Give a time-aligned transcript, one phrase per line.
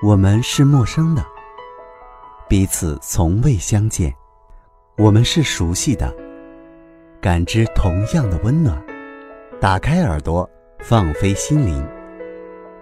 [0.00, 1.26] 我们是陌生的，
[2.48, 4.12] 彼此从未相见；
[4.96, 6.14] 我们是熟悉的，
[7.20, 8.80] 感知同样的温暖。
[9.60, 10.48] 打开耳朵，
[10.78, 11.84] 放飞心灵，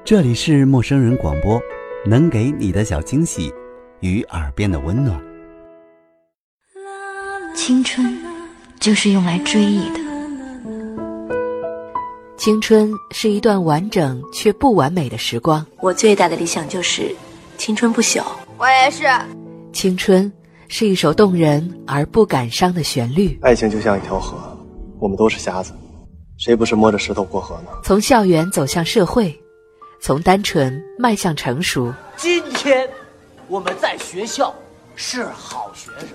[0.04, 1.58] 这里是陌生人广播，
[2.04, 3.50] 能给你的小惊喜
[4.00, 5.18] 与耳边的温暖。
[7.54, 8.06] 青春
[8.78, 10.05] 就是用来追忆的。
[12.46, 15.66] 青春是一段完整却不完美的时光。
[15.80, 17.12] 我最大的理想就是
[17.58, 18.22] 青春不朽。
[18.56, 19.02] 我也是。
[19.72, 20.32] 青春
[20.68, 23.36] 是一首动人而不感伤的旋律。
[23.42, 24.36] 爱情就像一条河，
[25.00, 25.72] 我们都是瞎子，
[26.38, 27.70] 谁不是摸着石头过河呢？
[27.82, 29.36] 从校园走向社会，
[30.00, 31.92] 从单纯迈向成熟。
[32.16, 32.88] 今天
[33.48, 34.54] 我们在学校
[34.94, 36.10] 是好学生，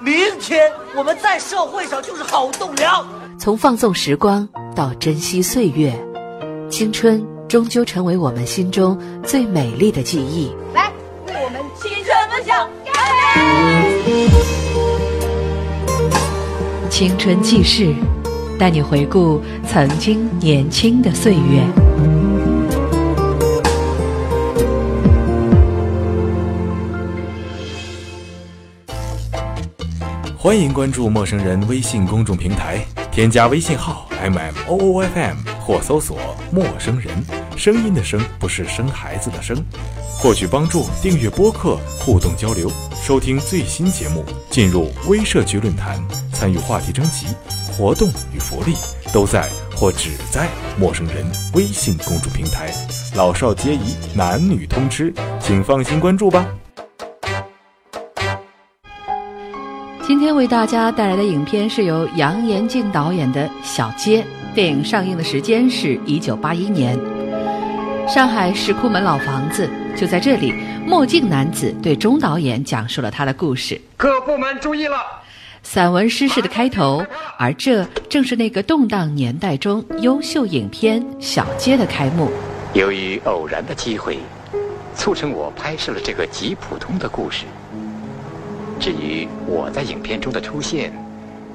[0.00, 3.06] 明天我们在社会上就是好栋梁。
[3.38, 4.48] 从放纵时光。
[4.78, 5.92] 到珍惜岁月，
[6.70, 10.52] 青春终究成为我们心中最美丽的记忆。
[10.72, 10.92] 来，
[11.26, 12.94] 为我们青春梦想干
[14.06, 14.28] 杯！
[16.88, 17.92] 青春记事，
[18.56, 21.60] 带你回顾曾经年轻的岁月。
[30.36, 32.80] 欢迎关注陌生人微信公众平台。
[33.10, 36.18] 添加微信号 m m o o f m 或搜索
[36.50, 37.14] “陌生人”，
[37.56, 39.56] 声音的声不是生孩子的生。
[40.18, 42.68] 获取帮助，订阅播客，互动交流，
[43.02, 46.02] 收听最新节目，进入微社区论坛，
[46.32, 47.26] 参与话题征集，
[47.70, 48.74] 活动与福利
[49.12, 51.24] 都在或只在陌生人
[51.54, 52.74] 微信公众平台，
[53.14, 56.44] 老少皆宜，男女通吃，请放心关注吧。
[60.08, 64.22] 今天为大家带来的影片是由杨延静导演的《小街》。
[64.54, 66.98] 电影上映的时间是一九八一年。
[68.08, 70.54] 上海石库门老房子就在这里。
[70.86, 73.78] 墨镜男子对钟导演讲述了他的故事。
[73.98, 74.96] 各部门注意了！
[75.62, 77.04] 散文诗式的开头，
[77.36, 82.30] 而这正是那个动荡年代中优秀影片《小街》的开幕。
[82.72, 84.18] 由于偶然的机会，
[84.94, 87.44] 促成我拍摄了这个极普通的故事。
[88.78, 90.92] 至于我在影片中的出现，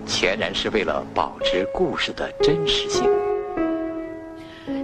[0.06, 3.04] 全然是为了保持故事的真实性。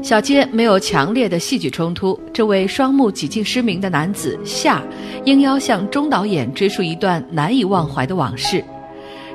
[0.01, 4.81] 小街没有强烈的戏剧冲突，这位双目几近失明的男子夏，
[5.25, 8.63] 应邀向钟导演追溯一段难以忘怀的往事。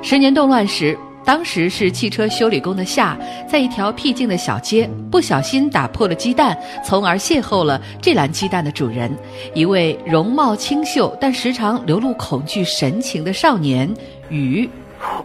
[0.01, 0.97] 十年动乱时。
[1.25, 3.17] 当时是汽车修理工的夏，
[3.49, 9.11] 在一条僻静的小街，不小心打破了鸡蛋，从而邂逅了这篮鸡蛋的主人，
[9.55, 13.91] 一位容貌清秀但时常流露恐惧神情的少年
[14.29, 14.69] 雨。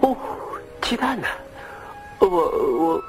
[0.00, 0.16] 哦，
[0.80, 1.28] 鸡蛋呢？
[2.18, 3.02] 我我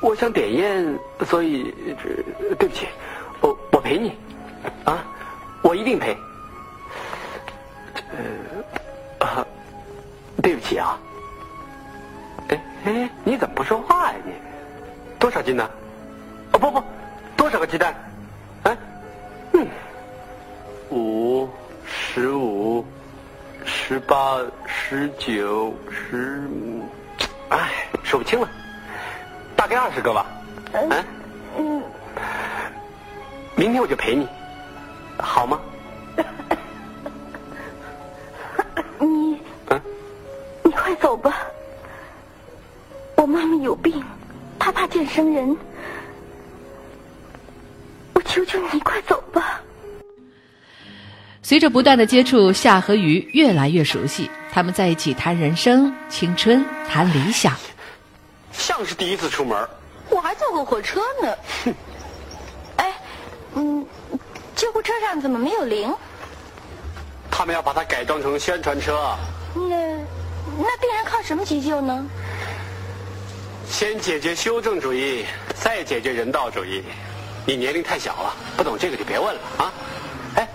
[0.00, 1.72] 我想点烟，所以
[2.58, 2.86] 对不起，
[3.40, 4.12] 我我陪你，
[4.84, 5.04] 啊，
[5.62, 6.16] 我一定陪。
[8.10, 9.46] 呃，啊，
[10.42, 10.98] 对不起啊。
[12.84, 14.18] 哎，你怎么不说话呀？
[14.24, 14.32] 你
[15.18, 15.68] 多少斤呢？
[16.52, 16.82] 哦不不，
[17.36, 17.94] 多少个鸡蛋？
[18.64, 18.76] 哎，
[19.52, 19.66] 嗯，
[20.90, 21.48] 五、
[21.86, 22.84] 十五、
[23.64, 26.40] 十八、十九、十，
[27.48, 27.70] 哎，
[28.02, 28.48] 数不清了，
[29.56, 30.26] 大概二十个吧。
[30.72, 31.04] 嗯
[31.56, 31.82] 嗯，
[33.56, 34.28] 明天我就陪你，
[35.18, 35.58] 好吗？
[45.14, 45.56] 生人。
[48.14, 49.60] 我求求你，快走吧。
[51.40, 54.28] 随着不断的接触，夏和鱼越来越熟悉。
[54.50, 57.54] 他们在一起谈人生、青春，谈理想。
[58.50, 59.56] 像是第一次出门。
[60.10, 61.32] 我还坐过火车呢。
[61.64, 61.74] 哼。
[62.78, 62.92] 哎，
[63.54, 63.86] 嗯，
[64.56, 65.94] 救护车上怎么没有铃？
[67.30, 69.16] 他们要把它改装成宣传车。
[69.54, 69.62] 那
[70.58, 72.04] 那病人靠什么急救呢？
[73.68, 76.84] 先解决修正主义，再解决人道主义。
[77.46, 79.72] 你年龄太小了，不懂这个就别问了啊！
[80.36, 80.48] 哎，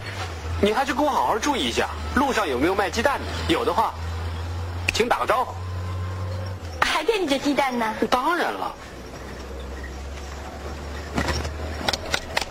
[0.62, 3.54] 你还是给我好好注意一下，路上有没有卖鸡蛋的？
[3.54, 3.94] 有的话，
[4.94, 5.54] 请打个招呼。
[6.82, 7.94] 还惦记着鸡蛋呢？
[8.10, 8.76] 当然了。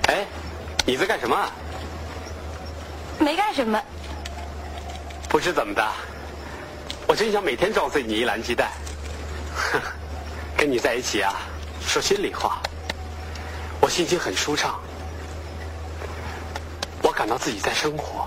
[0.08, 0.26] 哎，
[0.86, 1.50] 你在干什么？
[3.18, 3.80] 没干什么。
[5.28, 5.84] 不知怎么的，
[7.06, 8.70] 我真想每天撞碎你一篮鸡蛋。
[10.58, 11.32] 跟你在一起啊，
[11.80, 12.60] 说心里话，
[13.80, 14.74] 我心情很舒畅，
[17.00, 18.26] 我感到自己在生活，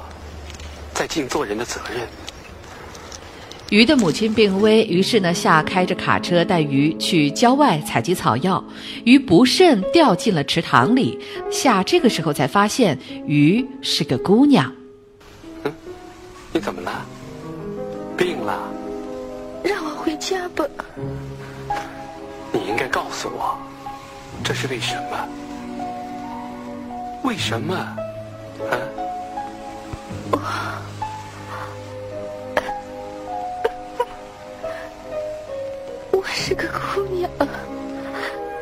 [0.93, 2.07] 在尽做人的责任。
[3.69, 8.63] 鱼的母亲病危，于是呢，夏开着卡车带鱼去郊外采集草药，
[9.03, 11.19] 鱼不慎掉进了池塘里。
[11.51, 14.73] 夏这个时候才发现鱼是个姑娘。
[15.65, 15.73] 嗯，
[16.53, 17.05] 你怎么了？
[18.15, 18.57] 病了？
[19.65, 20.65] 让我回家吧。
[22.51, 23.57] 你应该告诉我，
[24.43, 25.27] 这是为什么？
[27.23, 27.75] 为什么？
[27.75, 27.95] 啊？
[30.31, 30.39] 我。
[36.11, 37.29] 我是个姑娘。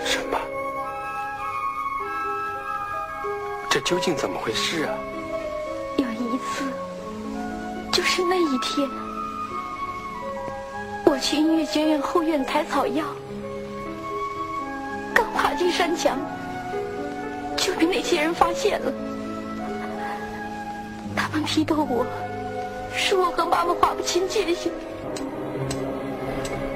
[0.05, 0.37] 什么？
[3.69, 4.93] 这究竟怎么回事啊？
[5.97, 6.65] 有一次，
[7.91, 8.87] 就是那一天，
[11.05, 13.05] 我去音乐学院后院采草药，
[15.79, 16.19] 山墙，
[17.55, 18.91] 就被那些人发现了。
[21.15, 22.05] 他们批斗我，
[22.93, 24.69] 说我和妈妈划不清界限。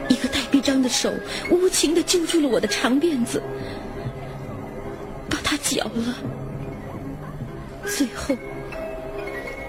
[0.08, 1.12] 一个带臂章的手
[1.52, 3.44] 无情的揪住了我的长辫子，
[5.30, 6.16] 把它绞了，
[7.86, 8.34] 最后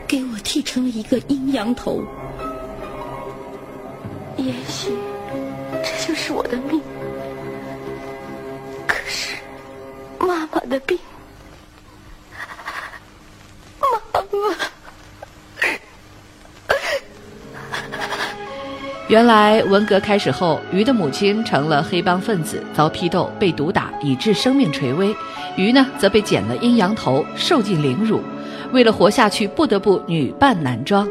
[0.06, 2.04] 给我剃成了一个阴阳头。
[4.36, 4.92] 也许
[5.82, 6.80] 这就是我的命，
[9.06, 9.36] 是
[10.18, 10.98] 妈妈的病，
[13.80, 14.56] 妈妈。
[19.08, 25.14] 原来文革开始后，鱼的母亲成了黑帮分子，遭批斗、被毒打，以致生命垂危。
[25.56, 28.20] 鱼呢，则被剪了阴阳头，受尽凌辱。
[28.72, 31.06] 为了活下去，不得不女扮男装。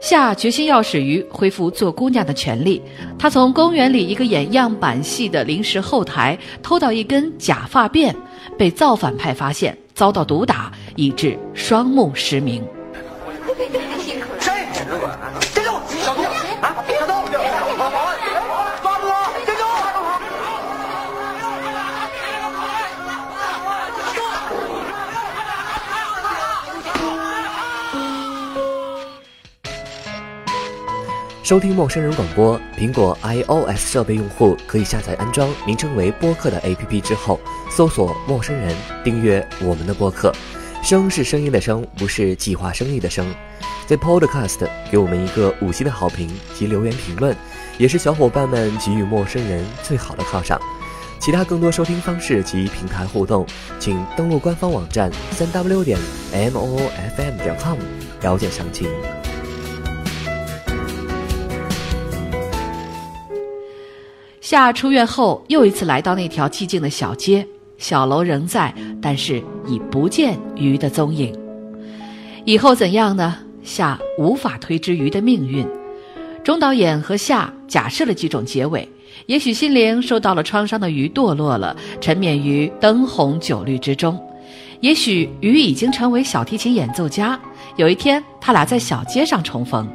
[0.00, 2.80] 下决心要始于恢复做姑娘的权利。
[3.18, 8.14] 他从公园里一个演样板戏的临时后台偷到一根假发辫，
[8.58, 12.64] 被造反派发现，遭到毒打，以致双目失明。
[31.42, 37.40] 收听陌生人广播，苹果 iOS 设备用户可以下载安装名称为播客的 APP 之后，
[37.70, 40.32] 搜索“陌生人”，订阅我们的播客。
[40.82, 43.26] 声是声音的声，不是计划生育的生。
[43.86, 47.34] 在 Podcast 给我们一个五星的好评及留言评论，
[47.78, 50.60] 也是小伙伴们给予陌生人最好的犒赏。
[51.18, 53.46] 其他更多收听方式及平台互动，
[53.78, 55.98] 请登录官方网站三 w 点
[56.32, 57.78] m o o f m 点 com
[58.22, 58.88] 了解详情。
[64.50, 67.46] 夏出院后，又一次来到那条寂静的小街，
[67.78, 71.32] 小楼仍在，但是已不见鱼的踪影。
[72.44, 73.36] 以后怎样呢？
[73.62, 75.64] 夏无法推知鱼的命运。
[76.42, 78.88] 钟导演和夏假设了几种结尾：
[79.26, 84.16] 也许心灵受到了创伤的鱼堕落了，沉湎于灯红酒绿之中；
[84.80, 87.38] 也许鱼已经成为小提琴演奏家，
[87.76, 89.88] 有一天他俩在小街上重逢。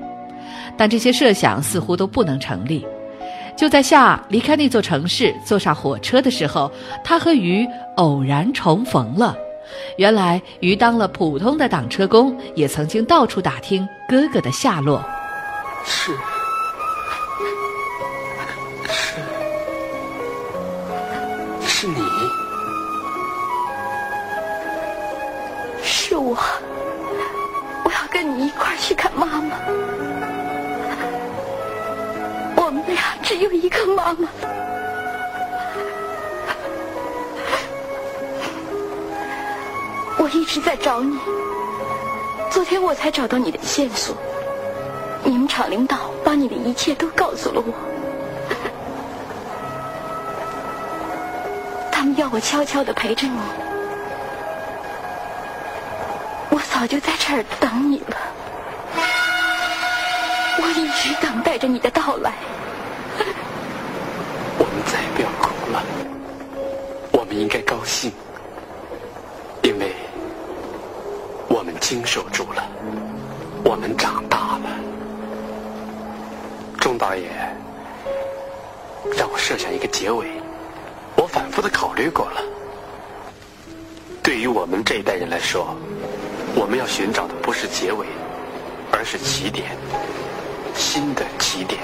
[0.77, 2.85] 但这些设想似乎都不能成立。
[3.55, 6.69] 就在夏离开那座城市，坐上火车的时候，
[7.03, 7.65] 他和鱼
[7.95, 9.35] 偶然重逢了。
[9.97, 15.03] 原来鱼当了普通的挡车工，也曾经到处打听哥哥的下落。
[15.85, 16.11] 是，
[18.89, 19.21] 是，
[21.65, 21.95] 是你，
[25.81, 26.37] 是我。
[27.85, 29.34] 我要跟你一块去看妈
[33.37, 34.29] 只有一个妈妈。
[40.17, 41.19] 我一直在找你，
[42.49, 44.15] 昨天我才找到你的线索。
[45.25, 47.73] 你们厂领导把你的一切都告诉了我，
[51.91, 53.37] 他们要我悄悄的陪着你。
[56.51, 58.15] 我早就在这儿等你了，
[60.57, 62.31] 我一直等待着你的到来。
[67.35, 68.11] 应该高兴，
[69.61, 69.93] 因为
[71.49, 72.63] 我们经受住了，
[73.63, 74.69] 我们长大了。
[76.79, 77.29] 钟导演
[79.17, 80.27] 让我设想一个结尾，
[81.17, 82.41] 我反复的考虑过了。
[84.23, 85.75] 对于我们这一代人来说，
[86.55, 88.05] 我们要寻找的不是结尾，
[88.91, 89.75] 而是起点，
[90.73, 91.81] 新的起点。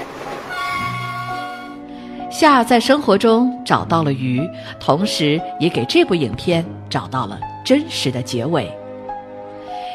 [2.32, 4.40] 夏在生活中找到了鱼，
[4.80, 8.66] 同时也给这部影片找到了真实的结尾。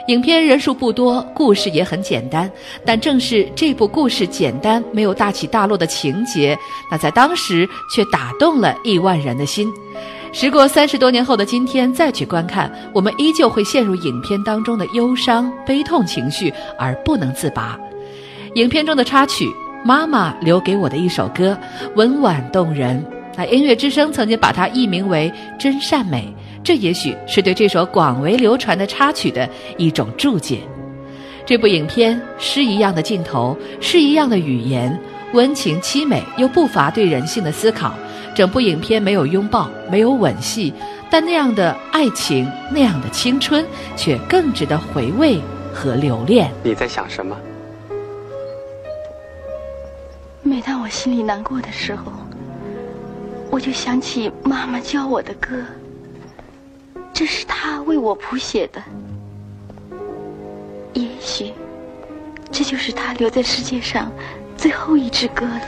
[0.07, 2.49] 影片人数不多，故事也很简单，
[2.85, 6.55] 但正是这部故事简单、没有大起大落的情节，
[6.91, 9.67] 那在当时却打动了亿万人的心。
[10.31, 17.77] 时过三十多年后的今天再去观看，我们依旧会陷入影片当中的忧伤、悲痛情绪而不能自拔。
[18.53, 19.45] 影片中的插曲
[19.83, 21.57] 《妈妈留给我的一首歌》
[21.95, 23.03] 温婉动人，
[23.35, 26.33] 那音乐之声曾经把它译名为《真善美》。
[26.63, 30.59] 这也许是对这首广为流传的插曲的一种注解。
[31.45, 34.99] 这部影片诗一样的镜头，诗一样的语言，
[35.31, 37.93] 温情凄美又不乏对人性的思考。
[38.35, 40.73] 整部影片没有拥抱，没有吻戏，
[41.09, 43.65] 但那样的爱情，那样的青春，
[43.95, 45.39] 却更值得回味
[45.73, 46.51] 和留恋。
[46.63, 47.35] 你在想什么？
[50.57, 52.11] 每当我心里难过的时候，
[53.51, 55.63] 我就想起妈妈教我的歌。
[57.13, 58.81] 这是他为我谱写的，
[60.93, 61.53] 也许
[62.51, 64.11] 这就是他留在世界上
[64.57, 65.61] 最后一支歌了。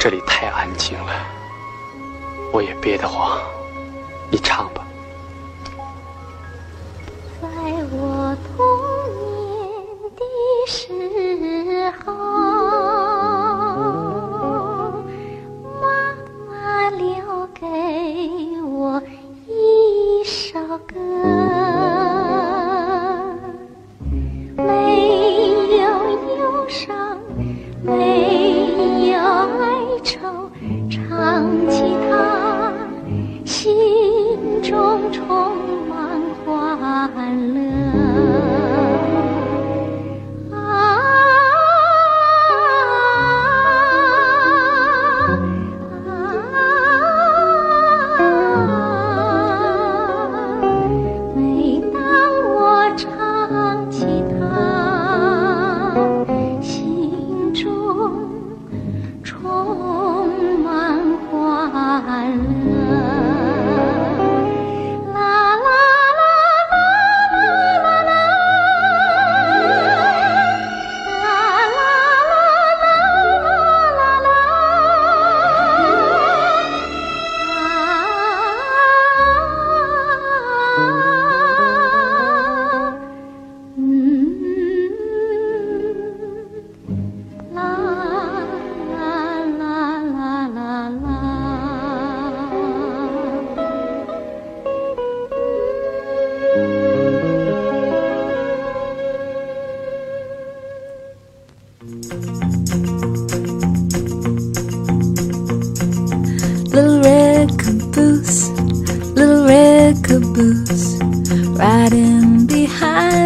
[0.00, 1.12] 这里太安静了，
[2.52, 3.38] 我也憋得慌，
[4.32, 4.84] 你唱吧。
[7.40, 8.66] 在我童
[10.10, 12.35] 年的时候，
[34.62, 38.05] 中充满欢乐。